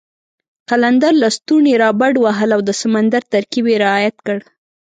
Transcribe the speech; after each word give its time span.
قلندر 0.69 1.13
لسټوني 1.21 1.73
را 1.81 1.89
بډ 1.99 2.13
وهل 2.25 2.49
او 2.55 2.61
د 2.67 2.71
سمندر 2.81 3.21
ترکیب 3.33 3.65
یې 3.71 3.77
رعایت 3.85 4.17
کړ. 4.25 4.37